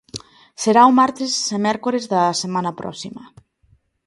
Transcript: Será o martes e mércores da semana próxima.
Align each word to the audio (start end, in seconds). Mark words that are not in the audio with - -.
Será 0.61 0.81
o 0.89 0.95
martes 0.99 1.33
e 1.55 1.57
mércores 1.67 2.03
da 2.13 2.21
semana 2.43 2.71
próxima. 2.79 3.23